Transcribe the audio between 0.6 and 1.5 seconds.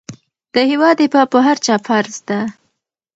هېواد دفاع په